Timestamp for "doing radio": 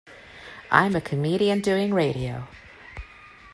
1.61-2.47